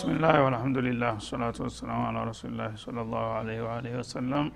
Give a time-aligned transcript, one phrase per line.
[0.00, 4.46] ብስሚላህ ወልሐምዱሊላህ ወሰላቱ ወሰላሙ አላ ረሱሊላህ ሰለላሁ ዐለይሂ ወአሊሂ ወሰለም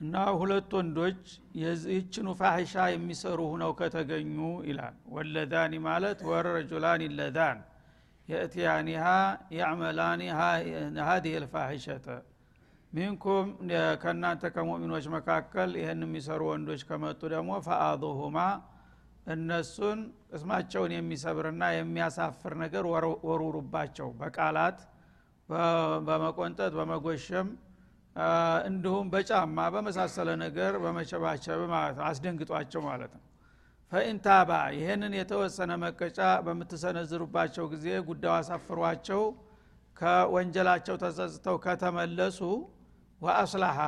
[0.00, 1.22] እና ሁለት ወንዶች
[1.62, 4.38] የዚህችኑ ፋሒሻ የሚሰሩ ሁነው ከተገኙ
[4.68, 7.58] ይላል ወለዛኒ ማለት ወረጁላን ለዛን
[8.28, 9.04] የእትያኒሃ
[9.58, 10.22] ያዕመላኒ
[11.08, 12.06] ሀዲህ ልፋሒሸተ
[12.92, 13.48] ሚንኩም
[14.02, 18.38] ከእናንተ ከሙእሚኖች መካከል ይህን የሚሰሩ ወንዶች ከመጡ ደግሞ ፈአዙሁማ
[19.27, 19.99] እነሱን
[20.31, 22.83] ቅስማቸውን የሚሰብርና የሚያሳፍር ነገር
[23.27, 24.79] ወሩሩባቸው። በቃላት
[26.07, 27.47] በመቆንጠጥ በመጎሸም
[28.67, 33.23] እንዲሁም በጫማ በመሳሰለ ነገር በመቸባቸብ ማለት ነው። አስደንግጧቸው ማለት ነው።
[33.91, 39.21] ፈኢንታባ ይህንን የተወሰነ መቀጫ በምትሰነዝሩባቸው ጊዜ ጉዳዩ አሳፍሯቸው
[39.97, 42.39] ከወንጀላቸው ተጸጽተው ከተመለሱ
[43.21, 43.79] ወአስላሃ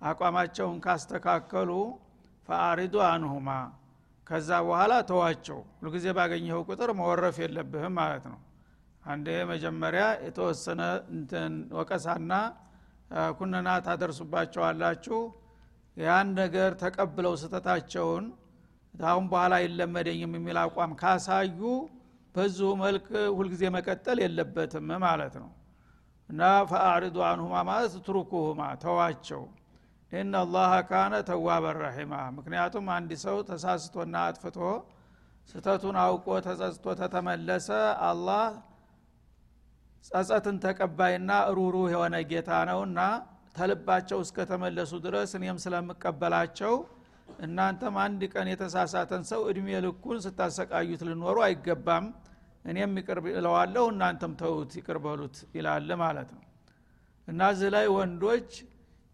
[0.00, 1.70] አቋማቸውን ካስተካከሉ
[2.48, 3.48] ፈአሪዱ አንሁማ
[4.26, 8.38] ከዛ በኋላ ተዋቸው። ሁልጊዜ ባገኘኸው ቁጥር መወረፍ የለብህም ማለት ነው።
[9.02, 10.82] አንዴ መጀመሪያ የተወሰነ
[11.78, 12.32] ወቀሳና
[13.38, 15.18] ኩነና ታደርሱባቸዋላችሁ።
[15.96, 18.24] ያን ነገር ተቀብለው ስተታቸውን
[18.94, 21.60] አሁን በኋላ ይለመደኝም የሚል አቋም ካሳዩ
[22.34, 25.50] በዚሁ መልክ ሁልጊዜ መቀጠል የለበትም ማለት ነው።
[26.28, 29.42] እና ፈአዕሪዱ አንሁማ ማለት ትሩኩሁማ ተዋቸው
[30.12, 34.58] ኢናላሀ ካነ ተዋበን ረሒማ። ምክንያቱም አንድ ሰው ተሳስቶና አጥፍቶ
[35.48, 37.68] ስተቱን አውቆ ተጸጽቶ ተተመለሰ
[38.08, 38.44] አላህ
[40.04, 43.00] ጸጸትን ተቀባይና ሩሩህ የሆነ ጌታ ነውና
[43.56, 46.74] ተልባቸው እስከተመለሱ ድረስ እኔም ስለምቀበላቸው
[47.38, 52.06] እናንተም አንድ ቀን የተሳሳተን ሰው እድሜ ልኩን ስታሰቃዩት ልኖሩ አይገባም።
[52.64, 56.42] እኔም ይቅር እለዋለሁ እናንተም ተውት ይቅር በሉት ይላል ማለት ነው።
[57.28, 58.50] እና እዚህ ላይ ወንዶች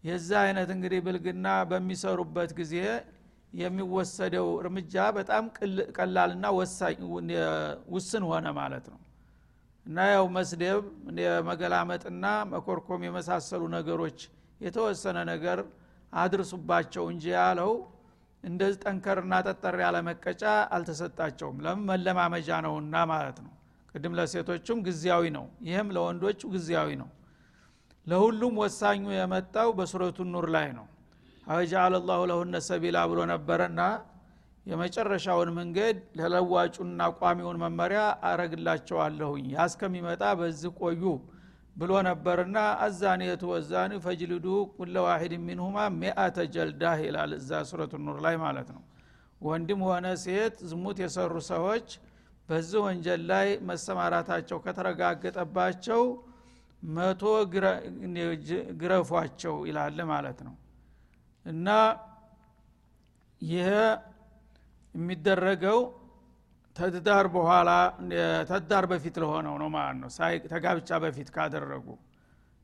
[0.03, 2.75] የዛ አይነት እንግዲህ ብልግና በሚሰሩበት ጊዜ
[3.53, 5.45] የሚወሰደው እርምጃ በጣም
[5.97, 6.45] ቀላልና
[7.93, 8.99] ውስን ሆነ ማለት ነው።
[9.85, 10.81] እና ያው መስደብ
[11.49, 14.19] መገላመጥና መኮርኮም የመሳሰሉ ነገሮች
[14.61, 15.59] የተወሰነ ነገር
[16.13, 17.71] አድርሱባቸው እንጂ ያለው
[18.43, 20.43] እንደዚህ ጠንከርና ጠጠር ያለ መቀጫ
[20.75, 21.83] አልተሰጣቸውም። ለምን?
[21.91, 23.51] መለማመጃ ነውና ማለት ነው።
[23.95, 27.09] ቅድም ለሴቶቹም ጊዜያዊ ነው። ይህም ለወንዶቹ ጊዜያዊ ነው
[28.07, 30.85] ለሁሉም ወሳኙ የመጣው በሱረቱ ኑር ላይ ነው።
[31.47, 33.81] አወጃአለ ላሁ ለሁነ ሰቢላ ብሎ ነበረና
[34.65, 41.03] የመጨረሻውን መንገድ ለለዋጩና ቋሚውን መመሪያ አረግላቸዋለሁኝ ያስከሚመጣ በዚህ ቆዩ
[41.75, 48.35] ብሎ ነበርና አዛኔቱ ወዛኒ ፈጅልዱ ኩለ ዋሂድ ሚንሁማ ሚአተ ጀልዳህ ይላል እዛ ሱረቱ ኑር ላይ
[48.43, 48.81] ማለት ነው።
[49.41, 51.87] ወንድም ሆነ ሴት ዝሙት የሰሩ ሰዎች
[52.49, 56.01] በዚህ ወንጀል ላይ መሰማራታቸው ከተረጋገጠባቸው
[56.83, 57.23] መቶ
[58.81, 60.55] ግረፏቸው ይላል ማለት ነው።
[61.45, 61.67] እና
[63.41, 63.69] ይሄ
[64.95, 65.79] የሚደረገው
[66.75, 67.69] ተትዳር በኋላ
[68.49, 70.09] ተዳር በፊት ለሆነው ነው ማለት ነው።
[70.51, 71.87] ተጋብቻ በፊት ካደረጉ።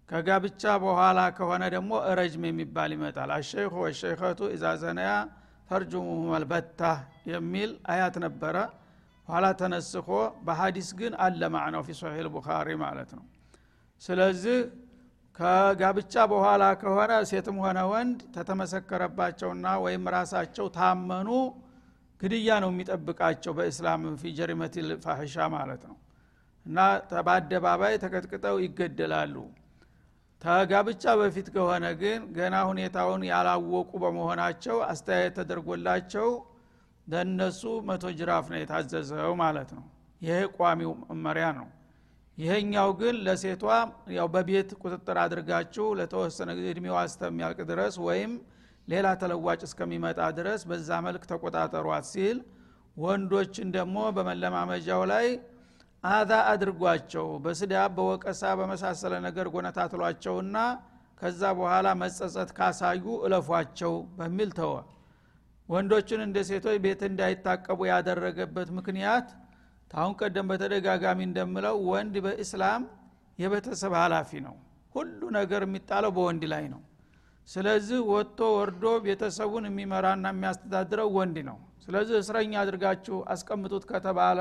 [0.09, 5.11] ከጋብቻ በኋላ ከሆነ ደግሞ ረጅም የሚባል ይመጣል። አሸይኹ ወሸይኸቱ ኢዛ ዘነያ
[6.37, 6.81] አልበታ
[7.31, 8.55] የሚል አያት ነበረ።
[9.27, 10.09] ኋላ ተነስኮ
[10.45, 13.25] በሀዲስ ግን አለ ማዕናው ፊ ሶሒል ቡኻሪ ማለት ነው
[14.01, 14.57] ስለዚህ
[15.39, 21.29] ከጋብቻ በኋላ ከሆነ ሴትም ሆነ ወንድ ተተመሰከረባቸውና ወይም ራሳቸው ታመኑ
[22.21, 25.97] ግድያ ነው የሚጠብቃቸው በእስላም ፊ ጀሪመት ፋሒሻ ማለት ነው።
[26.65, 26.77] እና
[27.27, 29.35] በአደባባይ ተቀጥቅጠው ይገደላሉ።
[30.41, 36.27] ተጋብቻ በፊት ከሆነ ግን ገና ሁኔታውን ያላወቁ በመሆናቸው አስተያየት ተደርጎላቸው
[37.07, 39.85] ለእነሱ መቶ ጅራፍ ነው የታዘዘው ማለት ነው።
[40.21, 41.67] ይሄ ቋሚው መመሪያ ነው
[42.37, 43.63] ይሄኛው ግን ለሴቷ
[44.17, 48.33] ያው በቤት ቁጥጥር አድርጋችሁ ለተወሰነ ጊዜ እድሜዋ እስከሚያልቅ ድረስ ወይም
[48.87, 52.37] ሌላ ተለዋጭ እስከሚመጣ ድረስ በዛ መልክ ተቆጣጠሯት ሲል
[52.97, 55.27] ወንዶችን ደግሞ በመለማመጃው ላይ
[56.03, 60.57] አዛ አድርጓቸው በስዳብ በወቀሳ በመሳሰለ ነገር ጎነታትሏቸውና
[61.21, 64.73] ከዛ በኋላ መጸጸት ካሳዩ እለፏቸው በሚል ተወ።
[65.69, 69.27] ወንዶችን እንደ ሴቶች ቤት እንዳይታቀቡ ያደረገበት ምክንያት
[69.91, 72.81] ታሁን ቀደም በተደጋጋሚ እንደምለው ወንድ በእስላም
[73.39, 74.55] የቤተሰብ ኃላፊ ነው።
[74.95, 76.81] ሁሉ ነገር የሚጣለው በወንድ ላይ ነው።
[77.47, 84.39] ስለዚህ ወጥቶ ወርዶ ቤተሰቡን የሚመራና የሚያስተዳድረው ወንድ ነው። ስለዚህ እስረኛ አድርጋችሁ አስቀምጡት ከተባለ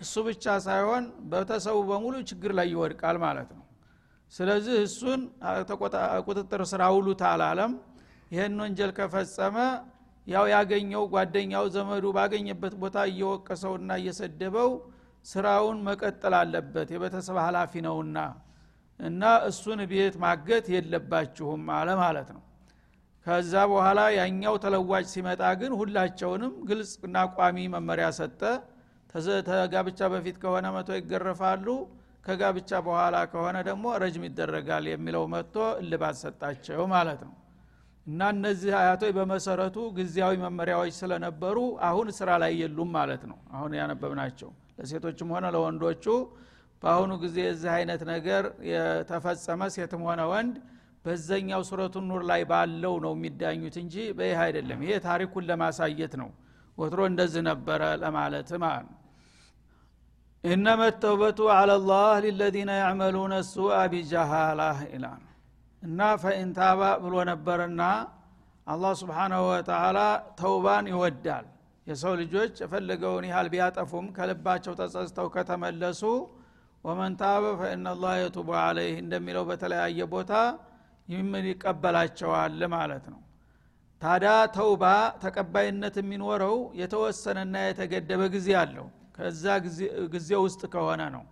[0.00, 1.02] እሱ ብቻ ሳይሆን
[1.32, 3.64] ቤተሰቡ በሙሉ ችግር ላይ ይወድቃል ማለት ነው።
[4.32, 5.20] ስለዚህ እሱን
[6.28, 7.72] ቁጥጥር ስራ ውሉት አላለም።
[8.30, 9.56] ይህን ወንጀል ከፈጸመ
[10.26, 14.70] ያው ያገኘው ጓደኛው ዘመዱ ባገኘበት ቦታ እየወቀሰውና እየሰደበው
[15.24, 18.18] ስራውን መቀጠል አለበት የቤተሰብ ኃላፊ ነውና
[19.00, 22.42] እና እሱን ቤት ማገት የለባችሁም አለ ማለት ነው።
[23.26, 28.40] ከዛ በኋላ ያኛው ተለዋጭ ሲመጣ ግን ሁላቸውንም ግልጽና ቋሚ መመሪያ ሰጠ።
[29.48, 31.66] ተጋብቻ በፊት ከሆነ መቶ ይገረፋሉ
[32.26, 37.34] ከጋብቻ በኋላ ከሆነ ደግሞ ረጅም ይደረጋል የሚለው መጥቶ እልባት ሰጣቸው ማለት ነው
[38.06, 41.56] እና እነዚህ አያቶች በመሰረቱ ጊዜያዊ መመሪያዎች ስለነበሩ
[41.88, 46.04] አሁን ስራ ላይ የሉም ማለት ነው። አሁን ያነበብናቸው ለሴቶችም ሆነ ለወንዶቹ
[46.82, 50.54] በአሁኑ ጊዜ የዚህ አይነት ነገር የተፈጸመ ሴትም ሆነ ወንድ
[51.04, 56.30] በዘኛው ሱረቱ ኑር ላይ ባለው ነው የሚዳኙት እንጂ በይህ አይደለም። ይሄ ታሪኩን ለማሳየት ነው።
[56.78, 58.96] ወትሮ እንደዚህ ነበረ ለማለት ማለት ነው።
[60.44, 64.60] ኢነመ ተውበቱ አላ ላህ ሊለዚነ ያዕመሉነ ሱአ ቢጃሃላ
[64.92, 65.24] ይላል
[65.82, 67.82] እና ፈኢንታባ ብሎ ነበርና
[68.66, 69.98] አላህ ስብሓናሁ ወተላ
[70.40, 71.46] ተውባን ይወዳል።
[71.86, 76.02] የሰው ልጆች የፈለገውን ያህል ቢያጠፉም ከልባቸው ተጸጽተው ከተመለሱ
[76.84, 80.32] ወመን ታበ ፈኢናላህ የቱቡ አለይህ እንደሚለው በተለያየ ቦታ
[81.08, 83.20] ይምን ይቀበላቸዋል ማለት ነው።
[84.02, 84.84] ታዲያ ተውባ
[85.24, 88.86] ተቀባይነት የሚኖረው የተወሰነና የተገደበ ጊዜ አለው።
[89.16, 89.44] ከዛ
[90.14, 91.24] ጊዜ ውስጥ ከሆነ ነው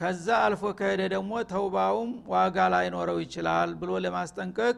[0.00, 4.76] ከዛ አልፎ ከሄደ ደግሞ ተውባውም ዋጋ ላይኖረው ይችላል ብሎ ለማስጠንቀቅ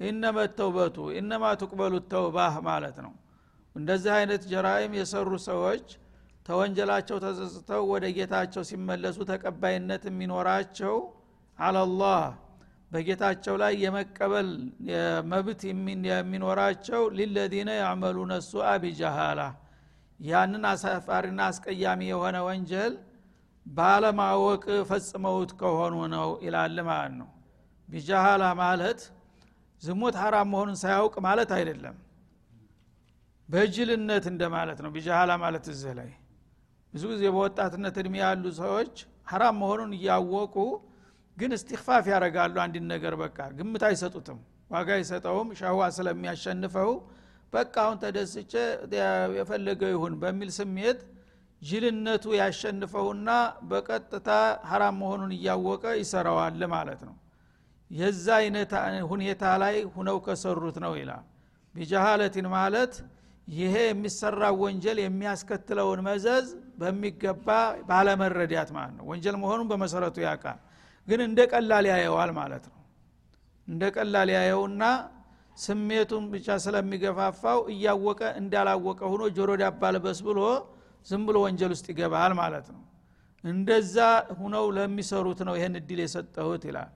[0.00, 3.12] ኢነመ ተውበቱ ኢነማ ትቅበሉ ተውባህ ማለት ነው።
[3.76, 5.84] እንደዚህ አይነት ጀራይም የሰሩ ሰዎች
[6.46, 10.96] ተወንጀላቸው ተጸጽተው ወደ ጌታቸው ሲመለሱ ተቀባይነት የሚኖራቸው
[11.58, 12.22] አላላህ
[12.90, 14.48] በጌታቸው ላይ የመቀበል
[15.30, 19.40] መብት የሚኖራቸው ሊለዚነ ያዕመሉነ ሱአ ቢጃሃላ።
[20.20, 22.92] ያንን አሳፋሪና አስቀያሚ የሆነ ወንጀል
[23.66, 27.28] ባለማወቅ ፈጽመውት ከሆኑ ነው ይላል ማለት ነው።
[27.88, 29.00] ቢጃሃላ ማለት
[29.82, 31.96] ዝሙት ሐራም መሆኑን ሳያውቅ ማለት አይደለም።
[33.48, 36.10] በጅልነት እንደማለት ነው። ቢጃሃላ ማለት እዚህ ላይ
[36.94, 38.94] ብዙ ጊዜ በወጣትነት እድሜ ያሉ ሰዎች
[39.30, 40.56] ሐራም መሆኑን እያወቁ
[41.36, 44.38] ግን እስትክፋፍ ያደረጋሉ አንድን ነገር በቃ ግምት አይሰጡትም።
[44.70, 46.90] ዋጋ አይሰጠውም ሻዋ ስለሚያሸንፈው
[47.52, 48.52] በቃ አሁን ተደስቼ
[49.38, 51.00] የፈለገው ይሁን በሚል ስሜት
[51.64, 53.28] ጅልነቱ ያሸንፈውና
[53.68, 54.28] በቀጥታ
[54.70, 57.14] ሐራም መሆኑን እያወቀ ይሰራዋል ማለት ነው።
[57.90, 58.72] የዛ አይነት
[59.10, 61.24] ሁኔታ ላይ ሁነው ከሰሩት ነው ይላል።
[61.74, 62.94] ቢጃሃለቲን ማለት
[63.48, 66.46] ይሄ የሚሰራው ወንጀል የሚያስከትለውን መዘዝ
[66.80, 67.48] በሚገባ
[67.88, 70.60] ባለመረዳት ማለት ነው። ወንጀል መሆኑን በመሰረቱ ያውቃል።
[71.08, 72.78] ግን እንደ ቀላል ያየዋል ማለት ነው።
[73.68, 74.82] እንደ ቀላል ያየውና
[75.56, 80.40] ስሜቱን ብቻ ስለሚገፋፋው እያወቀ እንዳላወቀ ሆኖ ጆሮ ዳባ ልበስ ብሎ
[81.06, 82.82] ዝም ብሎ ወንጀል ውስጥ ይገባል ማለት ነው።
[83.44, 83.96] እንደዛ
[84.38, 86.92] ሁነው ለሚሰሩት ነው ይህን እድል የሰጠሁት ይላል።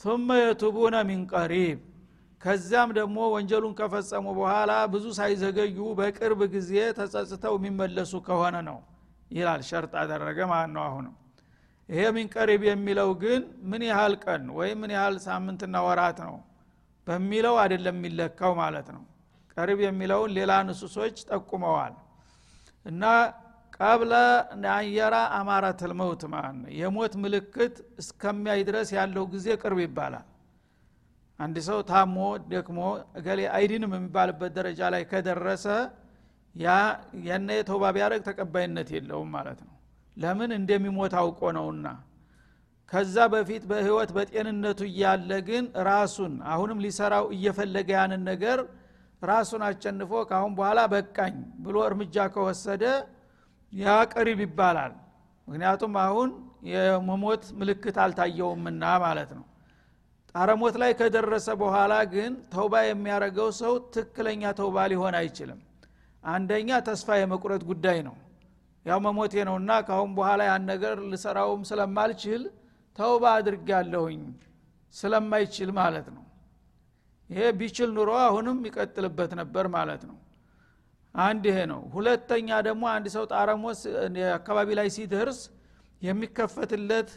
[0.00, 1.78] ثم የቱቡነ ሚን ቀሪብ።
[2.42, 8.78] ከዚያም ደግሞ ወንጀሉን ከፈጸሙ በኋላ ብዙ ሳይዘገዩ በቅርብ ጊዜ ተጸጽተው የሚመለሱ ከሆነ ነው
[9.30, 11.14] ይላል ሸርጥ አደረገ ማለት ነው አሁንም።
[11.88, 16.36] ይሄ ሚን ቀሪብ የሚለው ግን ምን ያህል ቀን ወይም ምን ያህል ሳምንትና ወራት ነው
[17.06, 19.02] በሚለው አይደለም የሚለካው ማለት ነው።
[19.56, 21.94] ቀሪብ የሚለውን ሌላ ንሱሶች ጠቁመዋል
[22.86, 23.02] እና
[23.76, 24.12] ቀብለ
[24.74, 30.26] አየራ አማራት ልመውት ማለት የሞት ምልክት እስከሚያይ ድረስ ያለው ጊዜ ቅርብ ይባላል።
[31.40, 32.16] አንድ ሰው ታሞ
[32.52, 32.78] ደክሞ
[33.18, 35.64] እገሌ አይድንም የሚባልበት ደረጃ ላይ ከደረሰ
[37.24, 39.72] ያነ ተውባ ቢያደረግ ተቀባይነት የለውም ማለት ነው።
[40.16, 41.86] ለምን እንደሚሞት አውቆ ነውና።
[42.92, 48.58] ከዛ በፊት በህይወት በጤንነቱ እያለ ግን ራሱን አሁንም ሊሰራው እየፈለገ ያንን ነገር
[49.22, 52.84] ራሱን አሸንፎ ካሁን በኋላ በቃኝ ብሎ እርምጃ ከወሰደ
[53.72, 54.92] ያ ቀሪብ ይባላል።
[55.48, 56.30] ምክንያቱም አሁን
[56.70, 59.44] የመሞት ምልክት አልታየውምና ማለት ነው።
[60.34, 65.60] ጣረሞት ላይ ከደረሰ በኋላ ግን ተውባ የሚያደርገው ሰው ትክክለኛ ተውባ ሊሆን አይችልም።
[66.24, 68.16] አንደኛ ተስፋ የመቁረጥ ጉዳይ ነው።
[68.86, 72.42] ያው መሞቴ ነውና ካሁን በኋላ ያን ነገር ልሰራውም ስለማልችል
[72.98, 74.20] ተውባ አድርግ ያለሁኝ
[74.94, 76.22] ስለማይችል ማለት ነው
[77.30, 80.16] ይሄ ቢችል ኑሮ አሁንም ይቀጥልበት ነበር ማለት ነው።
[81.14, 83.80] አንድ ይሄ ነው። ሁለተኛ ደግሞ አንድ ሰው ጣረሞት
[84.36, 85.38] አካባቢ ላይ ሲደርስ
[86.02, 87.10] የሚከፈትለት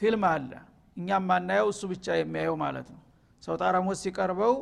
[0.00, 0.50] ፊልም አለ።
[0.96, 3.00] እኛም ማናየው እሱ ብቻ የሚያየው ማለት ነው።
[3.42, 4.54] ሰው ጣረሞት ሲቀርበው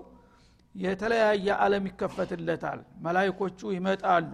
[0.74, 4.32] የተለያየ አለም ይከፈትለታል። መላይኮቹ ይመጣሉ።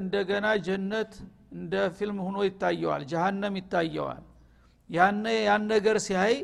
[0.00, 1.12] እንደገና ጀነት
[1.52, 4.24] እንደ ፊልም ሁኖ ይታየዋል። ጀሃነም ይታየዋል።
[4.90, 6.34] ያነ ያን ነገር ሲያይ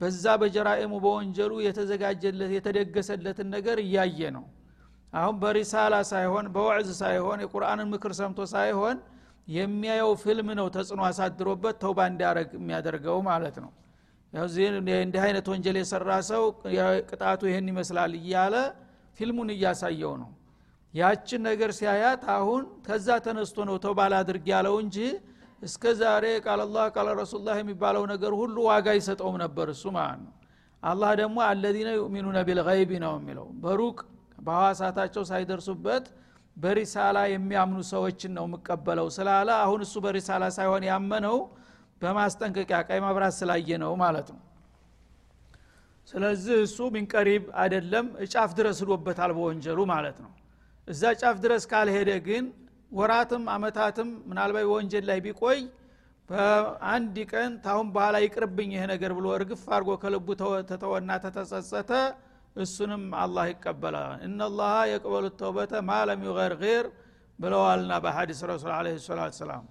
[0.00, 4.44] በዛ በጀራኤሙ በወንጀሉ የተዘጋጀለት የተደገሰለትን ነገር እያየ ነው።
[5.12, 8.96] አሁን በሪሳላ ሳይሆን በወዕዝ ሳይሆን የቁርአንን ምክር ሰምቶ ሳይሆን
[9.48, 13.70] የሚያየው ፊልም ነው ተጽዕኖ አሳድሮበት ተውባ እንዲያደረግ የሚያደርገው ማለት ነው።
[14.72, 16.42] እንዲህ አይነት ወንጀል የሰራ ሰው
[17.10, 18.54] ቅጣቱ ይህን ይመስላል እያለ
[19.18, 20.30] ፊልሙን እያሳየው ነው።
[20.94, 24.96] ያችን ነገር ሲያያት አሁን ከዛ ተነስቶ ነው ተውባ ላድርግ ያለው እንጂ
[25.62, 30.34] እስከ ዛሬ ቃል አላህ ቃል ረሱላህ የሚባለው ነገር ሁሉ ዋጋ ይሰጠውም ነበር። እሱ ማለት ነው
[30.82, 33.98] አላህ ደግሞ አለዚነ ዩእሚኑነ ቢልገይቢ ነው የሚለው። በሩቅ
[34.38, 36.04] በሐዋሳታቸው ሳይደርሱበት
[36.56, 41.36] በሪሳላ የሚያምኑ ሰዎችን ነው የምቀበለው ስላለ አሁን እሱ በሪሳላ ሳይሆን ያመነው
[42.02, 44.40] በማስጠንቀቂያ ቀይ መብራት ስላየ ነው ማለት ነው።
[46.08, 50.30] ስለዚህ እሱ ሚንቀሪብ አይደለም ጫፍ ድረስ ሂዶበታል በወንጀሉ ማለት ነው።
[50.88, 52.44] እዛ ጫፍ ድረስ ካልሄደ ግን
[52.90, 55.60] ወራትም አመታትም ምናልባት በወንጀል ላይ ቢቆይ
[56.28, 60.28] በአንድ ቀን ታሁን በኋላ ይቅርብኝ ይሄ ነገር ብሎ እርግፍ አድርጎ ከልቡ
[60.70, 61.90] ተተወና ተተጸጸተ።
[62.56, 66.86] እሱንም አላህ ይቀበላል። እናላህ የቅበሉ ተውበተ ማለም ዩገርር
[67.38, 69.64] ብለዋልና በሐዲስ ረሱል አለ ሰላት ሰላም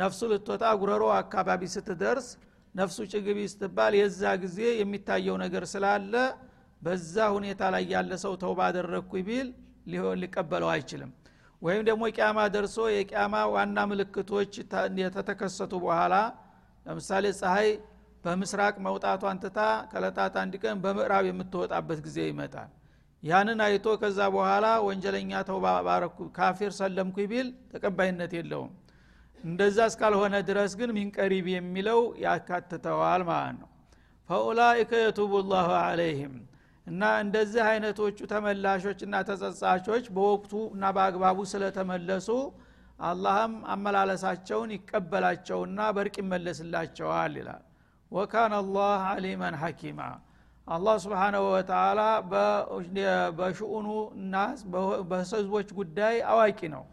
[0.00, 2.28] ነፍሱ ልትወጣ ጉረሮ አካባቢ ስትደርስ
[2.74, 6.14] ነፍሱ ጭግቢ ስትባል የዛ ጊዜ የሚታየው ነገር ስላለ
[6.82, 9.48] በዛ ሁኔታ ላይ ያለ ሰው ተውባ አደረግኩ ቢል
[10.22, 11.12] ሊቀበለው አይችልም
[11.64, 14.50] ወይም ደግሞ ቂያማ ደርሶ የቂያማ ዋና ምልክቶች
[15.02, 16.14] የተተከሰቱ በኋላ
[16.86, 17.68] ለምሳሌ ፀሐይ
[18.24, 19.58] በምስራቅ መውጣቷን ትታ
[19.90, 22.70] ከለጣት አንድ ቀን በምዕራብ የምትወጣበት ጊዜ ይመጣል።
[23.22, 28.72] ያንን አይቶ ከዛ በኋላ ወንጀለኛ ተውባ ባረኩ ካፊር ሰለምኩ ቢል ተቀባይነት የለውም።
[29.44, 33.70] እንደዛ እስካልሆነ ድረስ ግን ሚንቀሪብ የሚለው ያካትተዋል ማለት ነው።
[34.28, 36.34] ፈኡላይከ የቱቡ ላሁ አለይህም
[36.86, 42.28] እና እንደዚህ አይነቶቹ ተመላሾች እና ተጸጻቾች በወቅቱ እና በአግባቡ ስለተመለሱ
[43.02, 47.62] አላህም አመላለሳቸውን ይቀበላቸውና በርቅ ይመለስላቸዋል ይላል።
[48.12, 50.00] ወካን አላህ አሊመን ሐኪማ።
[50.66, 52.00] አላህ ስብሓናሁ ወተላ
[53.38, 53.88] በሽኡኑ
[54.18, 54.34] እና
[55.10, 56.84] በህዝቦች ጉዳይ አዋቂ ነው።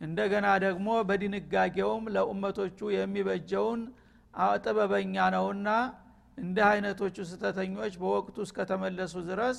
[0.00, 3.82] እንደገና ደግሞ በድንጋጌውም ለኡመቶቹ የሚበጀውን
[4.64, 5.68] ጥበበኛ ነውና
[6.38, 9.58] እንዲህ አይነቶቹ ስተተኞች በወቅቱ እስከተመለሱ ድረስ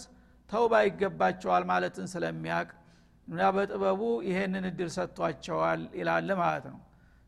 [0.50, 2.68] ተውባ ይገባቸዋል ማለትን ስለሚያቅ
[3.28, 6.80] እና በጥበቡ ይሄንን እድል ሰጥቷቸዋል ይላል ማለት ነው።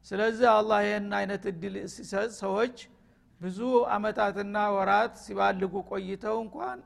[0.05, 2.75] ስለዚህ አላህ ይህን አይነት እድል ሲሰጥ ሰዎች
[3.41, 3.59] ብዙ
[3.95, 6.79] አመታትና ወራት ሲባልጉ ቆይተው እንኳን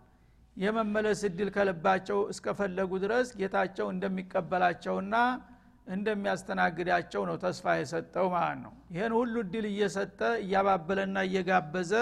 [0.58, 5.16] የመመለስ እድል ከልባቸው እስከፈለጉ ድረስ ጌታቸው እንደሚቀበላቸውና
[5.96, 11.94] እንደሚያስተናግዳቸው ነው ተስፋ የሰጠው ማለት ነው። ይህን ሁሉ እድል እየሰጠ እያባበለና እየጋበዘ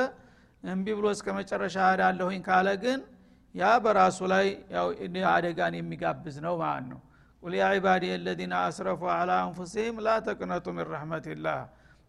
[0.63, 2.99] እምቢ ብሎ እስከ መጨረሻ ሄዳለሁኝ ካለ ግን
[3.55, 4.47] ያ በራሱ ላይ
[5.33, 6.99] አደጋን የሚጋብዝ ነው ማለት ነው።
[7.43, 11.59] ቁል ያ ዒባዲ አለዚነ አስረፉ አላ አንፉሲህም ላ ተቅነቱ ምን ረሕመትላህ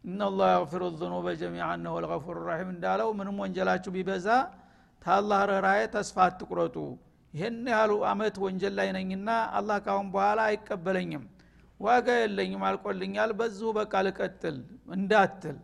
[0.04, 4.26] እናላህ የግፊሩ ዝኑበ ጀሚዓ ነሁ ልገፉር ራሒም እንዳለው ምንም ወንጀላችሁ ቢበዛ
[5.02, 6.76] ታላህ ረራዬ ተስፋ አትቁረጡ።
[7.34, 9.28] ይህን ያህሉ አመት ወንጀል ላይ ነኝና
[9.58, 11.24] አላህ ካሁን በኋላ አይቀበለኝም።
[11.80, 14.56] ዋጋ የለኝም አልቆልኛል። በዚሁ በቃ ልቀጥል
[14.96, 15.58] እንዳትል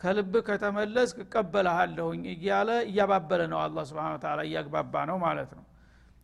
[0.00, 5.64] ከልብ ከተመለስ እቀበልሃለሁኝ እያለ እያባበለ ነው አላ ስብን ታላ እያግባባ ነው ማለት ነው።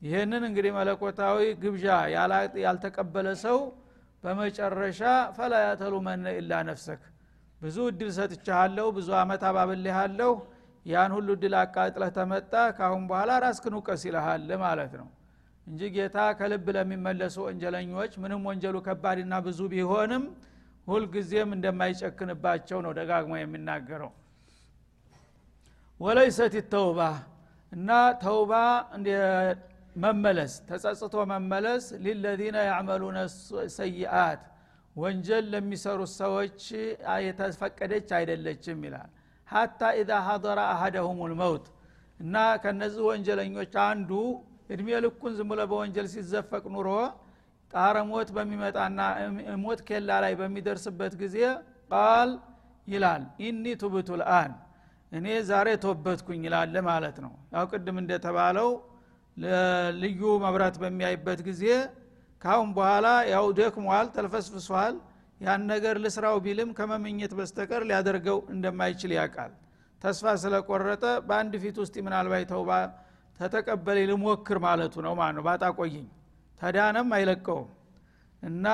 [0.02, 1.86] ይህንን እንግዲህ መለኮታዊ ግብዣ
[2.64, 3.58] ያልተቀበለ ሰው
[4.24, 5.00] በመጨረሻ
[5.36, 7.02] ፈላ ያተሉ መነ ኢላ ነፍሰክ።
[7.60, 10.32] ብዙ እድል ሰጥቻሃለሁ ብዙ አመት አባብልሃለሁ
[10.86, 15.08] ያን ሁሉ እድል አቃጥለህ ተመጣ ካሁን በኋላ ራስክን ውቀስ ይልሃል ማለት ነው።
[15.66, 20.24] እንጂ ጌታ ከልብ ለሚመለሱ ወንጀለኞች ምንም ወንጀሉ ከባድና ብዙ ቢሆንም
[20.86, 24.10] ሁልጊዜም እንደማይጨክንባቸው ነው ደጋግሞ የሚናገረው።
[26.00, 27.00] ወለይሰት ተውባ
[27.72, 27.90] እና
[28.22, 28.52] ተውባ
[29.96, 33.18] መመለስ ተጸጽቶ መመለስ ሊለዚነ ያዕመሉነ
[33.76, 34.40] ሰይአት
[34.96, 36.58] ወንጀል ለሚሰሩት ሰዎች
[37.26, 39.10] የተፈቀደች አይደለችም ይላል።
[39.48, 41.66] ሀታ ኢዛ ሀضረ አሀደሁም ልመውት
[42.20, 44.10] እና ከነዚህ ወንጀለኞች አንዱ
[44.70, 46.88] እድሜ ልኩን ዝም ብሎ በወንጀል ሲዘፈቅ ኑሮ
[47.74, 48.98] ጣረ ሞት በሚመጣና
[49.62, 51.36] ሞት ኬላ ላይ በሚደርስበት ጊዜ
[51.90, 52.30] ቃል
[52.88, 54.52] ይላል ኢኒ ቱብቱ ልአን
[55.12, 58.70] እኔ ዛሬ ተወበትኩኝ ይላል ማለት ነው። ያው ቅድም እንደተባለው
[60.02, 61.62] ልዩ መብራት በሚያይበት ጊዜ
[62.42, 64.94] ካሁን በኋላ ያው ደክሟል ተልፈስፍሷል
[65.40, 69.52] ያን ነገር ልስራው ቢልም ከመመኘት በስተቀር ሊያደርገው እንደማይችል ያውቃል።
[70.02, 72.70] ተስፋ ስለቆረጠ በአንድ ፊት ውስጥ ምናልባት ተውባ
[73.38, 76.04] ተተቀበለ ልሞክር ማለቱ ነው ማለት ነው። ባጣ ቆይኝ
[76.60, 77.68] ተዳነም አይለቀውም።
[78.42, 78.66] እና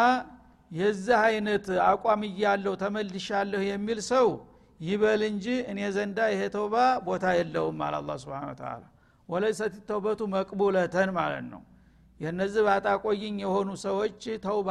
[0.71, 4.29] የዚህ አይነት አቋም እያለው ተመልሻለሁ የሚል ሰው
[4.81, 8.83] ይበል እንጂ እኔ ዘንዳ ይሄ ተውባ ቦታ የለውም አለ አላ ስብን ተላ
[9.29, 11.63] ወለይሰት ተውበቱ መቅቡለተን ማለት ነው።
[12.21, 14.71] የነዚህ ባጣ ቆይኝ የሆኑ ሰዎች ተውባ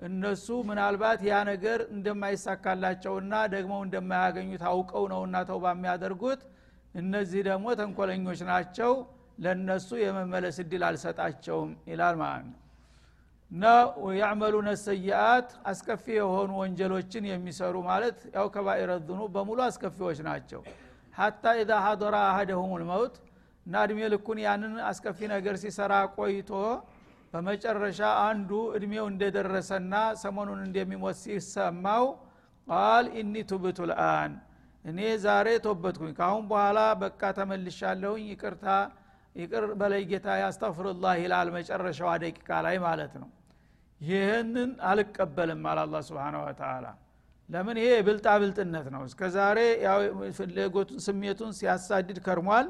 [0.00, 6.42] እነሱ ምናልባት ያ ነገር እንደማይሳካላቸውና ደግሞ እንደማያገኙት አውቀው ነውና ተውባ የሚያደርጉት
[6.94, 8.92] እነዚህ ደግሞ ተንኮለኞች ናቸው
[9.40, 12.58] ለነሱ የመመለስ እድል አልሰጣቸውም ይላል ማለት ነው።
[13.50, 13.64] እና
[14.18, 18.90] ያዕመሉነ ሰይአት አስከፊ የሆኑ ወንጀሎችን የሚሰሩ ማለት ያው ከባኢረ
[19.34, 20.60] በሙሉ አስከፊዎች ናቸው።
[21.14, 23.14] ሀታ ኢዛ ሀضረ አሀደሁም ልመውት
[23.66, 26.52] እና እድሜ ልኩን ያንን አስከፊ ነገር ሲሰራ ቆይቶ
[27.32, 29.92] በመጨረሻ አንዱ እድሜው እንደደረሰና
[30.22, 32.06] ሰሞኑን እንደሚሞት ሲሰማው
[32.68, 34.32] ቃል ኢኒ ቱብቱ ልአን
[34.84, 38.66] እኔ ዛሬ ቶበትኩኝ ካሁን በኋላ በቃ ተመልሻለሁኝ ይቅርታ
[39.34, 43.28] ይቅር በላይ ጌታ ያስተፍሩላህ ይላል መጨረሻዋ ደቂቃ ላይ ማለት ነው።
[44.00, 46.86] ይህንን አልቀበልም አለ አላ ስብን ወተላ
[47.48, 47.76] ለምን?
[47.80, 49.58] ይሄ የብልጣ ብልጥነት ነው። እስከ ዛሬ
[50.36, 52.66] ፍላጎቱን ስሜቱን ሲያሳድድ ከርሟል።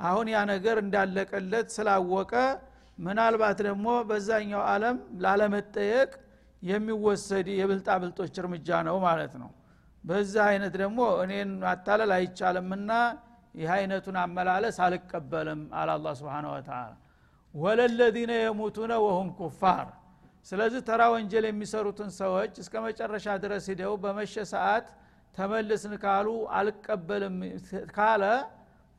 [0.00, 2.32] አሁን ያ ነገር እንዳለቀለት ስላወቀ
[2.98, 6.10] ምናልባት ደግሞ በዛኛው አለም ላለመጠየቅ
[6.62, 9.50] የሚወሰድ የብልጣ ብልጦች እርምጃ ነው ማለት ነው።
[10.04, 12.90] በዛ አይነት ደግሞ እኔን ማታለል አይቻልምና
[13.54, 16.82] ይህ አይነቱን አመላለስ አልቀበልም አለ አላ ስብን ወተላ
[17.54, 19.86] ወለለዚነ የሙቱነ ወሁም ኩፋር።
[20.46, 24.86] ስለዚህ ተራ ወንጀል የሚሰሩትን ሰዎች እስከ መጨረሻ ድረስ ሂደው በመሸ ሰዓት
[25.34, 26.28] ተመልስን ካሉ
[26.58, 27.36] አልቀበልም
[27.92, 28.22] ካለ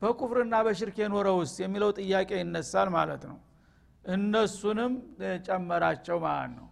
[0.02, 3.38] በኩፍርና በሽርክ የኖረ ውስጥ የሚለው ጥያቄ ይነሳል ማለት ነው።
[4.04, 4.92] እነሱንም
[5.46, 6.68] ጨመራቸው ማለት ነው።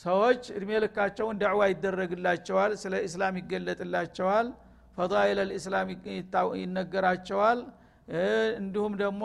[0.00, 4.48] ሰዎች እድሜ ልካቸውን ዳዕዋ ይደረግላቸዋል ስለ ኢስላም ይገለጥላቸዋል
[4.98, 5.88] ፈዳይል ልእስላም
[6.60, 7.60] ይነገራቸዋል።
[8.60, 9.22] እንዲሁም ደግሞ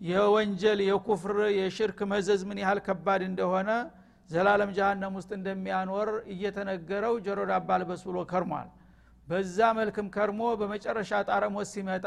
[0.00, 3.70] የወንጀል የኩፍር የሽርክ መዘዝ ምን ያህል ከባድ እንደሆነ
[4.30, 7.70] ዘላለም ጃሃንም ውስጥ እንደሚያኖር እየተነገረው ጆሮ ዳባ
[8.04, 8.68] ብሎ ከርሟል።
[9.28, 12.06] በዛ መልክም ከርሞ በመጨረሻ ጣረሞት ሲመጣ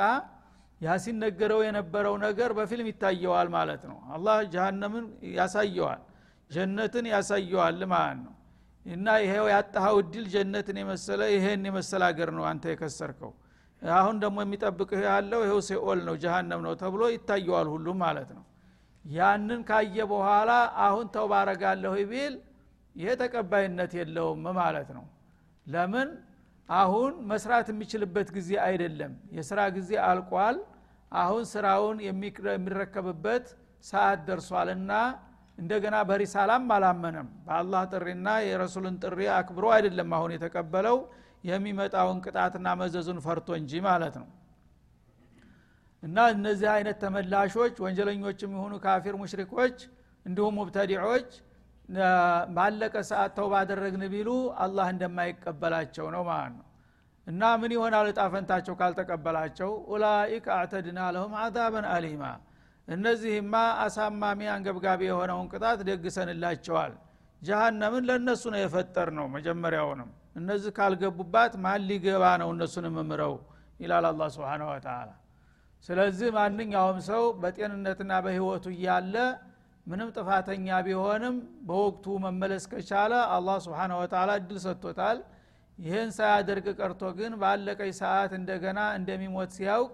[0.81, 5.05] ያ ሲነገረው የነበረው ነገር በፊልም ይታየዋል ማለት ነው። አላህ ጃሃንምን
[5.37, 6.01] ያሳየዋል
[6.49, 8.32] ጀነትን ያሳየዋል ማለት ነው
[8.85, 13.31] እና ይሄው ያጣኸው እድል ጀነትን የመሰለ ይሄን የመሰለ ሀገር ነው አንተ የከሰርከው።
[13.81, 18.43] አሁን ደግሞ የሚጠብቅህ ያለው ይኸው ሴኦል ነው ጀሃነም ነው ተብሎ ይታየዋል ሁሉም ማለት ነው።
[19.05, 20.51] ያንን ካየ በኋላ
[20.85, 22.35] አሁን ተውባረጋለሁ ቢል
[22.95, 25.05] ይሄ ተቀባይነት የለውም ማለት ነው።
[25.67, 26.09] ለምን?
[26.69, 30.57] አሁን መስራት የሚችልበት ጊዜ አይደለም። የስራ ጊዜ አልቋል።
[31.11, 33.45] አሁን ስራውን የሚረከብበት
[33.85, 34.91] ሰዓት ደርሷልና
[35.57, 40.97] እንደገና በሪሳላም አላመነም። በአላህ ጥሪና የረሱልን ጥሪ አክብሮ አይደለም አሁን የተቀበለው።
[41.43, 44.27] የሚመጣውን ቅጣትና መዘዙን ፈርቶ እንጂ ማለት ነው።
[46.03, 49.77] እና እነዚህ አይነት ተመላሾች ወንጀለኞችም የሆኑ ካፊር ሙሽሪኮች
[50.25, 51.29] እንዲሁም ሙብተዲዖች
[52.55, 54.29] ባለቀ ሰዓት ተው ባደረግን ቢሉ
[54.63, 56.67] አላህ እንደማይቀበላቸው ነው ማለት ነው።
[57.27, 59.69] እና ምን ይሆናል እጣፈንታቸው ካልተቀበላቸው?
[59.89, 62.23] ኡላኢክ አዕተድና ለሁም አዛበን አሊማ
[62.87, 66.93] እነዚህማ አሳማሚ አንገብጋቢ የሆነውን ቅጣት ደግሰንላቸዋል።
[67.41, 73.33] ጀሃነምን ለእነሱ ነው የፈጠር ነው መጀመሪያውንም። እነዚህ ካልገቡባት ማን ሊገባ ነው እነሱን ምምረው
[73.79, 75.09] ይላል አላ ስብን ወተላ
[75.85, 79.15] ስለዚህ ማንኛውም ሰው በጤንነትና በህይወቱ እያለ
[79.87, 81.35] ምንም ጥፋተኛ ቢሆንም
[81.67, 85.17] በወቅቱ መመለስ ከቻለ አላህ ስብሓን ወተላ እድል ሰጥቶታል።
[85.79, 89.93] ይህን ሳያደርግ ቀርቶ ግን ባለቀኝ ሰዓት እንደገና እንደሚሞት ሲያውቅ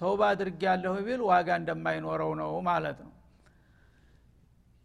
[0.00, 3.12] ተውባ አድርግ ያለሁ ቢል ዋጋ እንደማይኖረው ነው ማለት ነው።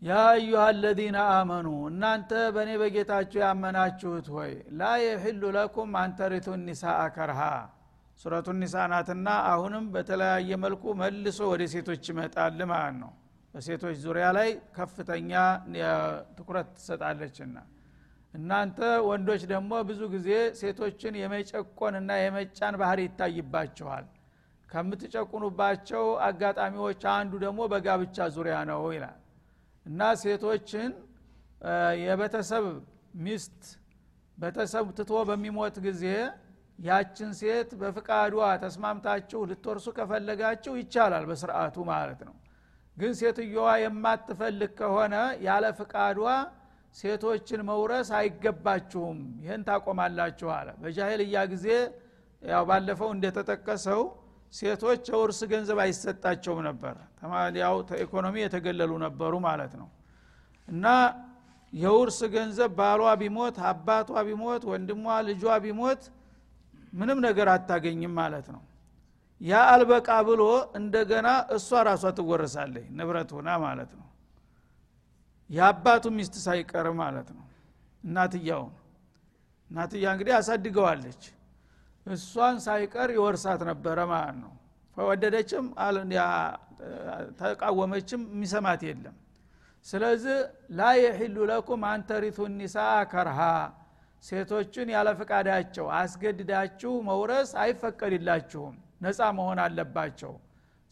[0.02, 7.42] ያ አዩሃ አለዚነ አመኑ እናንተ በእኔ በጌታችሁ ያመናችሁት ሆይ ላ የሕሉ ለኩም አንተሪቱ ኒሳአ ከርሃ
[8.20, 13.12] ሱረቱ ኒሳ ናትና አሁንም በተለያየ መልኩ መልሶ ወደ ሴቶች ይመጣል ማለት ነው።
[13.54, 15.32] በሴቶች ዙሪያ ላይ ከፍተኛ
[16.38, 17.56] ትኩረት ትሰጣለችና።
[18.34, 20.28] እናንተ ወንዶች ደግሞ ብዙ ጊዜ
[20.60, 24.06] ሴቶችን የመጨቆንና የመጫን ባህር ይታይባቸዋል
[24.70, 29.18] ከምትጨቁኑባቸው አጋጣሚዎች አንዱ ደግሞ በጋብቻ ዙሪያ ነው ይላል።
[29.86, 30.90] እና ሴቶችን
[32.04, 32.66] የቤተሰብ
[33.24, 33.62] ሚስት
[34.38, 36.04] ቤተሰብ ትቶ በሚሞት ጊዜ
[36.80, 42.36] ያችን ሴት በፍቃዷ ተስማምታችሁ ልትወርሱ ከፈለጋችሁ ይቻላል በስርዓቱ ማለት ነው።
[42.98, 45.16] ግን ሴትዮዋ የማትፈልግ ከሆነ
[45.48, 46.22] ያለ ፍቃዷ
[46.96, 51.68] ሴቶችን መውረስ አይገባችሁም። ይህን ታቆማላችሁ አለ። በጃሄልያ ጊዜ
[52.42, 54.02] ያው ባለፈው እንደተጠቀሰው
[54.54, 56.96] ሴቶች የውርስ ገንዘብ አይሰጣቸውም ነበር።
[57.62, 59.90] ያው ኢኮኖሚ የተገለሉ ነበሩ ማለት ነው።
[60.68, 60.86] እና
[61.74, 66.02] የውርስ ገንዘብ ባሏ ቢሞት አባቷ ቢሞት ወንድሟ ልጇ ቢሞት
[66.94, 68.62] ምንም ነገር አታገኝም ማለት ነው።
[69.42, 70.44] ያ አልበቃ ብሎ
[70.76, 74.06] እንደገና እሷ ራሷ ትወረሳለች ንብረት ሆና ማለት ነው።
[75.50, 77.46] የአባቱ ሚስት ሳይቀር ማለት ነው።
[78.04, 78.74] እናትያውን
[79.72, 81.22] እናትያ እንግዲህ አሳድገዋለች
[82.10, 84.54] እሷን ሳይቀር ይወርሳት ነበረ ማለት ነው።
[84.98, 85.66] ፈወደደችም
[87.40, 89.16] ተቃወመችም የሚሰማት የለም።
[89.86, 90.38] ስለዚህ
[90.72, 92.78] ላ የሒሉ ለኩም አንተሪቱ ኒሳ
[93.12, 93.40] ከርሃ
[94.24, 98.74] ሴቶችን ያለ ፈቃዳቸው አስገድዳችሁ መውረስ አይፈቀድላችሁም
[99.06, 100.34] ነፃ መሆን አለባቸው።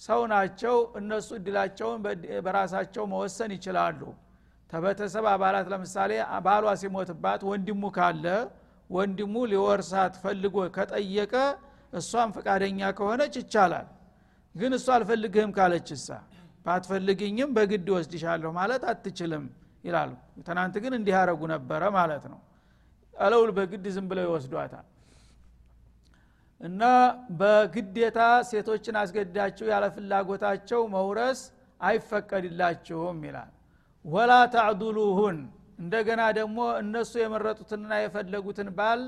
[0.02, 2.00] ሰው ናቸው እነሱ እድላቸውን
[2.46, 4.02] በራሳቸው መወሰን ይችላሉ።
[4.70, 6.12] ተቤተሰብ አባላት ለምሳሌ
[6.46, 8.26] ባሏ ሲሞትባት ወንድሙ ካለ
[8.90, 11.34] ወንድሙ ሊወርሳት ፈልጎ ከጠየቀ
[11.94, 13.88] እሷም ፈቃደኛ ከሆነች ይቻላል።
[14.56, 16.08] ግን እሷ አልፈልግህም ካለች እሳ
[16.66, 19.44] ባትፈልግኝም በግድ ወስድሻለሁ ማለት አትችልም
[19.84, 20.12] ይላሉ።
[20.48, 22.40] ትናንት ግን እንዲህ ያረጉ ነበረ ማለት ነው።
[23.16, 24.86] አለውል በግድ ዝም ብለው ይወስዷታል።
[26.62, 26.84] እና
[27.40, 28.20] በግዴታ
[28.50, 31.40] ሴቶችን አስገድዳችሁ ያለ ፍላጎታቸው መውረስ
[31.82, 33.52] አይፈቀድላችሁም ይላል።
[34.06, 35.38] ወላ ታዕዱሉሁን
[35.80, 39.02] እንደገና ደግሞ እነሱ የመረጡትንና የፈለጉትን ባል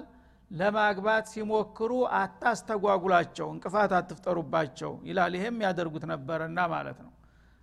[0.51, 7.11] ለማግባት ሲሞክሩ አታስተጓጉላቸው እንቅፋት አትፍጠሩባቸው ይላል። ይሄም ያደርጉት ነበረና ማለት ነው።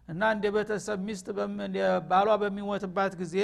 [0.08, 1.26] እና እንደ ቤተሰብ ሚስት
[2.10, 3.36] ባሏ በሚሞትባት ጊዜ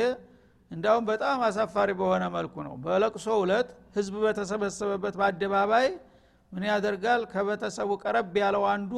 [0.70, 5.88] እንዳውም በጣም አሳፋሪ በሆነ መልኩ ነው። በለቅሶ እለት ህዝብ በተሰበሰበበት በአደባባይ
[6.52, 7.22] ምን ያደርጋል?
[7.32, 8.92] ከቤተሰቡ ቀረብ ያለው አንዱ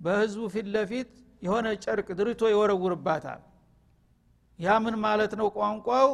[0.00, 1.10] በህዝቡ ፊት ለፊት
[1.42, 3.40] የሆነ ጨርቅ ድርቶ ይወረውርባታል
[4.62, 6.08] ያ ምን ማለት ነው ቋንቋው?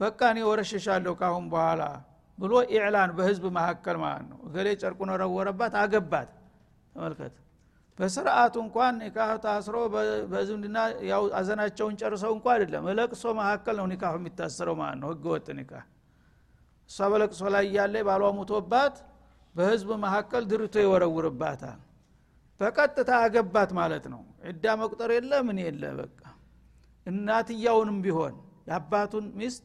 [0.00, 1.82] በቃ እኔ ወረሸሻለሁ ካሁን በኋላ
[2.38, 6.30] ብሎ ኢዕላን በህዝብ መካከል ማለት ነው። እገሌ ጨርቁን ወረወረባት አገባት።
[6.94, 7.34] ተመልከት።
[7.98, 9.76] በስርአቱ እንኳን ኒካህ ታስሮ
[10.32, 10.78] በዝምድና
[11.10, 15.84] ያው አዘናቸውን ጨርሰው እንኳ አይደለም ለቅሶ መካከል ነው ኒካሁ የሚታሰረው ማለት ነው። ህገ ወጥ ኒካህ።
[16.90, 18.96] እሷ በለቅሶ ላይ እያለ ባሏ ሙቶባት
[19.54, 21.80] በህዝብ መካከል ድርቶ ይወረውርባታል
[22.60, 26.20] በቀጥታ አገባት ማለት ነው። ዕዳ መቁጠር የለ ምን የለ በቃ
[27.06, 28.34] እናትያውንም ቢሆን
[28.68, 29.64] የአባቱን ሚስት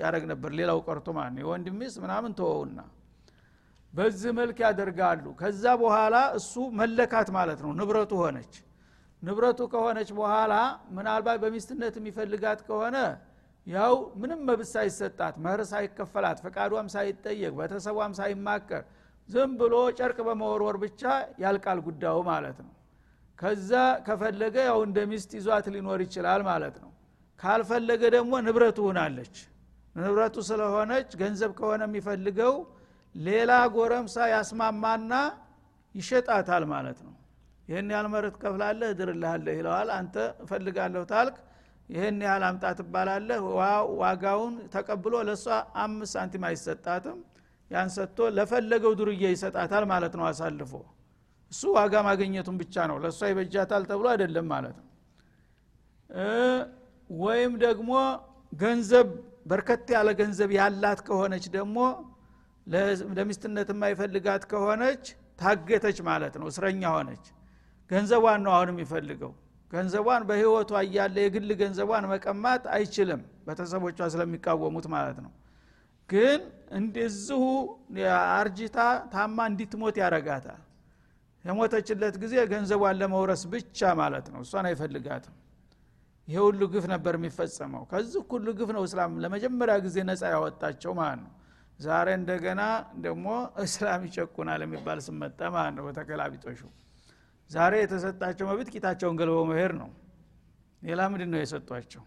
[0.00, 2.80] ያደረግ ነበር። ሌላው ቀርቶ ማለት ነው የወንድም ሚስት ምናምን ተወውና
[3.92, 8.54] በዚህ መልክ ያደርጋሉ። ከዛ በኋላ እሱ መለካት ማለት ነው። ንብረቱ ሆነች።
[9.22, 10.52] ንብረቱ ከሆነች በኋላ
[10.96, 12.96] ምናልባት በሚስትነት የሚፈልጋት ከሆነ
[13.66, 18.82] ያው ምንም መብት ሳይሰጣት መህር ሳይከፈላት ፈቃዷም ሳይጠየቅ ቤተሰቧም ሳይማከር
[19.28, 21.02] ዝም ብሎ ጨርቅ በመወርወር ብቻ
[21.38, 22.72] ያልቃል ጉዳዩ ማለት ነው
[23.42, 23.70] ከዛ
[24.06, 26.90] ከፈለገ ያው እንደ ሚስት ይዟት ሊኖር ይችላል ማለት ነው።
[27.40, 29.34] ካልፈለገ ደግሞ ንብረቱ ሆናለች።
[29.96, 32.54] ንብረቱ ስለሆነች ገንዘብ ከሆነ የሚፈልገው
[33.14, 35.12] ሌላ ጎረምሳ ያስማማና
[35.94, 37.14] ይሸጣታል ማለት ነው።
[37.68, 41.36] ይህን ያህል መሬት ከፍላለህ እድርልሃለህ ይለዋል። አንተ እፈልጋለሁ ታልክ
[41.88, 43.40] ይህን ያህል አምጣ ትባላለህ።
[44.02, 45.46] ዋጋውን ተቀብሎ ለእሷ
[45.82, 47.18] አምስት ሳንቲም አይሰጣትም።
[47.70, 50.72] ያን ሰጥቶ ለፈለገው ዱርዬ ይሰጣታል ማለት ነው አሳልፎ
[51.52, 54.88] እሱ ዋጋ ማግኘቱን ብቻ ነው። ለእሷ ይበጃታል ተብሎ አይደለም ማለት ነው።
[57.10, 57.90] ወይም ደግሞ
[58.52, 59.08] ገንዘብ
[59.46, 61.78] በርከት ያለ ገንዘብ ያላት ከሆነች ደግሞ
[63.16, 65.04] ለሚስትነት የማይፈልጋት ከሆነች
[65.38, 67.24] ታገተች ማለት ነው። እስረኛ ሆነች።
[67.90, 69.32] ገንዘቧን ነው አሁን የሚፈልገው።
[69.70, 75.32] ገንዘቧን በህይወቷ እያለ የግል ገንዘቧን መቀማት አይችልም ቤተሰቦቿ ስለሚቃወሙት ማለት ነው።
[76.08, 76.40] ግን
[76.78, 77.42] እንደዚሁ
[78.32, 78.78] አርጅታ
[79.12, 80.60] ታማ እንዲትሞት ያረጋታል
[81.44, 85.36] የሞተችለት ጊዜ ገንዘቧን ለመውረስ ብቻ ማለት ነው። እሷን አይፈልጋትም።
[86.28, 91.20] ይሄ ሁሉ ግፍ ነበር የሚፈጸመው። ከዚህ ሁሉ ግፍ ነው እስላም ለመጀመሪያ ጊዜ ነፃ ያወጣቸው ማለት
[91.24, 91.32] ነው።
[91.78, 92.62] ዛሬ እንደገና
[93.06, 93.26] ደግሞ
[93.64, 96.60] እስላም ይጨቁናል የሚባል ስመጣ ማለት ነው በተገላቢጦሹ
[97.50, 99.90] ዛሬ የተሰጣቸው መብት ቂታቸውን ገልበው መሄድ ነው።
[100.82, 102.02] ሌላ ምንድን ነው የሰጧቸው?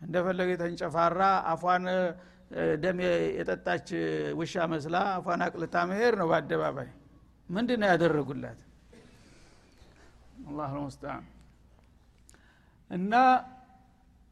[0.00, 1.20] እንደፈለገ የተንጨፋራ
[1.52, 1.84] አፏን
[2.82, 2.98] ደም
[3.38, 3.88] የጠጣች
[4.38, 6.88] ውሻ መስላ አፏን አቅልታ መሄድ ነው በአደባባይ
[7.48, 8.58] ምንድን ነው ያደረጉላት?
[10.48, 11.22] አላህ ልሙስታን
[12.90, 13.14] እና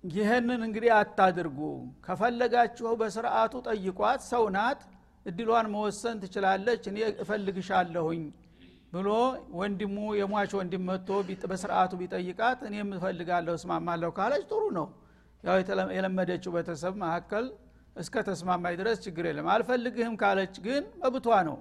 [0.05, 1.59] ይህንን እንግዲህ አታድርጉ።
[2.07, 4.81] ከፈለጋችሁ በስርዓቱ ጠይቋት ሰው ናት
[5.27, 8.23] እድሏን መወሰን ትችላለች እኔ እፈልግሻለሁኝ
[8.93, 9.09] ብሎ
[9.61, 11.09] ወንድሙ የሟች ወንድም መጥቶ
[11.51, 14.87] በስርዓቱ ቢጠይቃት እኔ የምፈልጋለሁ እስማማለሁ ካለች ጥሩ ነው።
[15.45, 15.57] ያው
[15.97, 17.47] የለመደችው ቤተሰብ መካከል
[17.97, 21.59] እስከ ተስማማኝ ድረስ ችግር የለም። አልፈልግህም ካለች ግን መብቷ ነው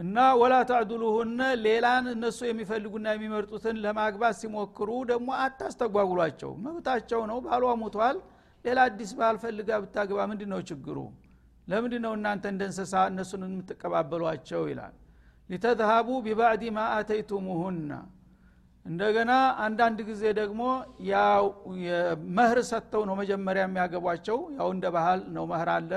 [0.00, 8.18] እና ወላ ተዕዱሉሁነ ሌላን እነሱ የሚፈልጉና የሚመርጡትን ለማግባት ሲሞክሩ ደግሞ አታስተጓጉሏቸው። መብታቸው ነው ባሏ ሙቷል
[8.64, 10.96] ሌላ አዲስ ባል ፈልጋ ብታገባ ምንድ ነው ችግሩ?
[11.66, 14.62] ለምንድ ነው እናንተ እንደ እንስሳ እነሱን የምትቀባበሏቸው?
[14.70, 14.94] ይላል።
[15.48, 17.92] ሊተዝሃቡ ቢባዕድ ማ አተይቱሙሁና።
[18.84, 19.32] እንደገና
[19.64, 20.60] አንዳንድ ጊዜ ደግሞ
[21.10, 21.44] ያው
[22.36, 25.92] መህር ሰጥተው ነው መጀመሪያ የሚያገቧቸው። ያው እንደ ባህል ነው መህር አለ።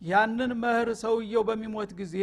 [0.00, 2.16] ያንን መህር ሰውየው በሚሞት ጊዜ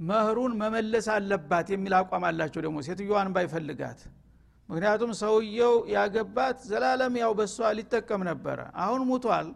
[0.00, 4.00] መህሩን መመለስ አለባት የሚል አቋም አላቸው ደግሞ ሴትዮዋን ባይፈልጋት።
[4.68, 9.48] ምክንያቱም ሰውየው ያገባት ዘላለም ያው በሷ ሊጠቀም ነበረ። አሁን ሙቷል።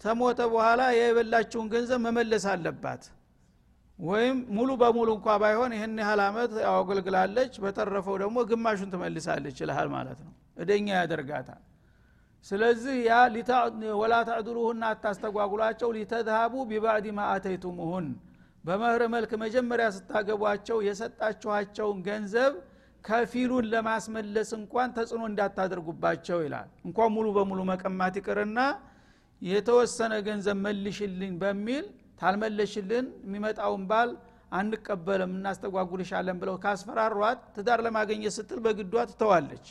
[0.00, 3.02] ተሞተ በኋላ የበላችውን ገንዘብ መመለስ አለባት።
[3.98, 10.18] ወይም ሙሉ በሙሉ እንኳ ባይሆን ይህን ያህል አመት አገልግላለች በተረፈው ደግሞ ግማሹን ትመልሳለች ይልሃል ማለት
[10.26, 11.60] ነው። እደኛ ያደርጋታል።
[12.46, 13.16] ስለዚህ ያ
[14.00, 17.22] ወላ ተዕድሉሁና አታስተጓጉሏቸው ሊተዝሃቡ ቢባዕድ ማ
[18.64, 22.52] በመህር መልክ መጀመሪያ ስታገቧቸው የሰጣችኋቸውን ገንዘብ
[23.04, 28.60] ከፊሉን ለማስመለስ እንኳን ተጽዕኖ እንዳታደርጉባቸው ይላል። እንኳን ሙሉ በሙሉ መቀማት ይቅርና
[29.42, 31.84] የተወሰነ ገንዘብ መልሽልኝ በሚል
[32.20, 34.10] ታልመለሽልን የሚመጣውን ባል
[34.52, 39.66] አንቀበልም እናስተጓጉልሻለን ብለው ካስፈራሯት ትዳር ለማገኘት ስትል በግዷ ትተዋለች።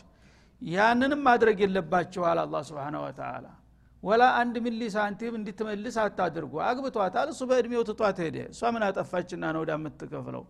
[0.62, 3.46] ያንንም ማድረግ የለባቸዋል አላ ስብን ወተላ
[4.04, 9.62] ወላ አንድ ሚሊ ሳንቲም እንድትመልስ አታድርጉ። አግብቷታል። እሱ በእድሜው ትቷት ሄደ። እሷ ምን አጠፋችና ነው
[9.64, 10.44] ወዳ የምትከፍለው?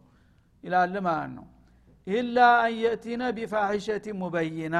[0.63, 1.45] ይላል ማለት ነው።
[2.07, 4.77] ኢላ አንየእቲነ ቢፋሒሸቲ ሙበይና።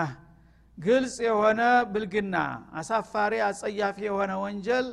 [0.77, 2.35] ግልጽ የሆነ ብልግና
[2.79, 4.87] አሳፋሪ አጸያፊ የሆነ ወንጀል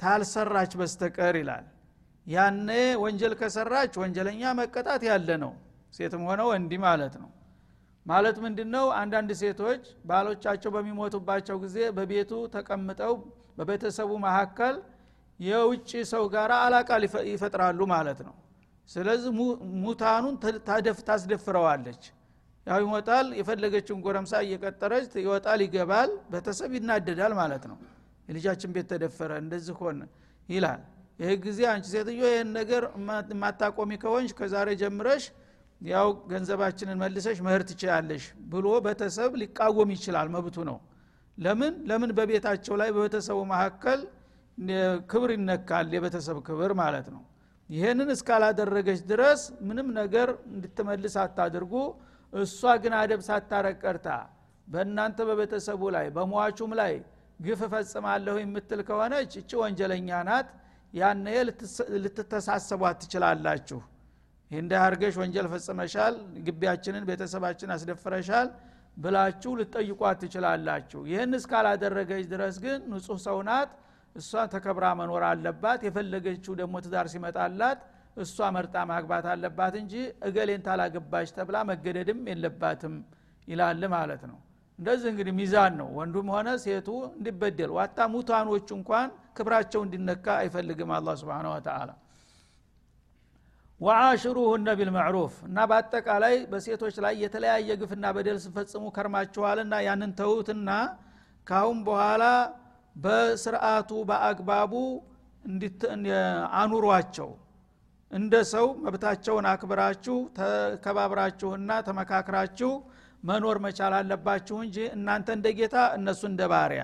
[0.00, 1.66] ታልሰራች በስተቀር ይላል።
[2.26, 2.68] ያኔ
[3.02, 5.52] ወንጀል ከሰራች ወንጀለኛ መቀጣት ያለ ነው።
[5.94, 7.30] ሴትም ሆነ ወንዲ ማለት ነው
[8.06, 13.14] ማለት ምንድን ነው አንዳንድ ሴቶች ባሎቻቸው በሚሞቱባቸው ጊዜ በቤቱ ተቀምጠው
[13.58, 14.76] በቤተሰቡ መካከል
[15.40, 16.90] የውጭ ሰው ጋር አላቃ
[17.30, 18.34] ይፈጥራሉ ማለት ነው።
[18.88, 19.30] ስለዚህ
[19.84, 20.34] ሙታኑን
[21.08, 22.02] ታስደፍረዋለች።
[22.66, 27.76] ያው ይሞታል የፈለገችውን ጎረምሳ እየቀጠረች ይወጣል ይገባል ቤተሰብ ይናደዳል ማለት ነው።
[28.28, 30.00] የልጃችን ቤት ተደፈረ እንደዚህ ሆነ
[30.48, 30.80] ይላል።
[31.18, 32.82] ይህ ጊዜ አንቺ ሴትዮ ይህን ነገር
[33.32, 35.24] የማታቆሚ ከሆንሽ ከዛሬ ጀምረሽ
[35.80, 40.78] ያው ገንዘባችንን መልሰሽ መህር ትችላለሽ ብሎ ቤተሰብ ሊቃወም ይችላል። መብቱ ነው።
[41.38, 41.74] ለምን?
[41.88, 44.00] ለምን በቤታቸው ላይ በቤተሰቡ መካከል
[45.10, 45.86] ክብር ይነካል?
[45.96, 47.22] የቤተሰብ ክብር ማለት ነው።
[47.70, 51.72] ይህንን እስካላደረገች ድረስ ምንም ነገር እንድትመልስ አታድርጉ።
[52.32, 54.08] እሷ ግን አደብ ሳታረቅ ቀርታ
[54.68, 56.94] በእናንተ በቤተሰቡ ላይ በሟቹም ላይ
[57.40, 60.48] ግፍ እፈጽማለሁ የምትል ከሆነች እቺ ወንጀለኛ ናት።
[60.94, 61.26] ያነ
[61.96, 63.80] ልትተሳሰቧት ትችላላችሁ
[64.50, 66.14] እንደ አርገሽ ወንጀል ፈጽመሻል
[66.46, 68.48] ግቢያችንን ቤተሰባችን አስደፍረሻል
[68.96, 73.70] ብላችሁ ልጠይቋት ትችላላችሁ። ይህን እስካላደረገች ድረስ ግን ንጹህ ሰው ናት።
[74.16, 77.80] እሷ ተከብራ መኖር አለባት። የፈለገችው ደግሞ ትዳር ሲመጣላት
[78.16, 79.94] እሷ መርጣ ማግባት አለባት እንጂ
[80.28, 82.94] እገሌን ታላገባች ተብላ መገደድም የለባትም
[83.48, 84.38] ይላል ማለት ነው።
[84.78, 91.14] እንደዚህ እንግዲህ ሚዛን ነው። ወንዱም ሆነ ሴቱ እንዲበደል ዋታ ሙታኖች እንኳን ክብራቸው እንዲነካ አይፈልግም አላ
[91.20, 91.90] ስብን ወተላ
[93.80, 100.70] ወአሽሩሁነ ቢልማዕሩፍ እና በአጠቃላይ በሴቶች ላይ የተለያየ ግፍና በደል ስፈጽሙ ከርማችኋልና ያንን ተዉትና
[101.46, 102.24] ካሁን በኋላ
[102.96, 104.72] በስርአቱ በአግባቡ
[106.60, 107.28] አኑሯቸው።
[108.12, 112.72] እንደ ሰው መብታቸውን አክብራችሁ ተከባብራችሁና ተመካክራችሁ
[113.22, 116.82] መኖር መቻል አለባችሁ እንጂ እናንተ እንደ ጌታ እነሱ እንደ ባሪያ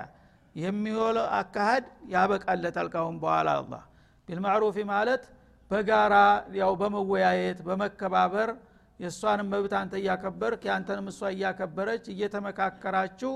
[0.55, 3.75] የሚሆን አካሃድ ያበቃለታል ካሁን በኋላ አላ
[4.29, 5.23] ቢልማዕሩፊ ማለት
[5.72, 6.16] በጋራ
[6.60, 8.50] ያው በመወያየት በመከባበር
[9.00, 13.34] የእሷንም መብት አንተ እያከበርክ የአንተንም እሷ እያከበረች እየተመካከራችሁ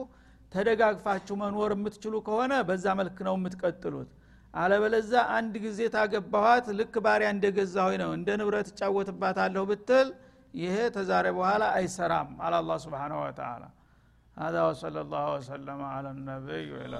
[0.51, 4.09] ተደጋግፋችሁ መኖር የምትችሉ ከሆነ በዛ መልክ ነው የምትቀጥሉት
[4.53, 10.09] አለበለዛ አንድ ጊዜ ታገባኋት ልክ ባሪያ እንደገዛ ሆይ ነው እንደ ንብረት እጫወትባታለሁ ብትል
[10.53, 13.63] ይሄ ተዛሬ በኋላ አይሰራም አላ አላ ስብን ወተላ
[14.37, 16.97] هذا وصلى الله وسلم على النبي وإلى